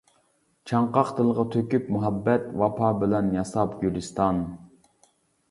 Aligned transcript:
چاڭقاق 0.69 1.11
دىلغا 1.19 1.45
تۆكۈپ 1.55 1.91
مۇھەببەت، 1.97 2.49
ۋاپا 2.63 2.91
بىلەن 3.03 3.31
ياساپ 3.37 3.79
گۈلىستان. 3.85 4.43